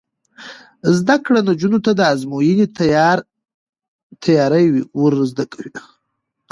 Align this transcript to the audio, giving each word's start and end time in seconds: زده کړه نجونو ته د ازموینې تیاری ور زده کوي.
زده 0.97 1.15
کړه 1.25 1.39
نجونو 1.49 1.79
ته 1.85 1.91
د 1.95 2.01
ازموینې 2.13 2.67
تیاری 4.25 4.65
ور 5.01 5.13
زده 5.31 5.45
کوي. 5.53 5.79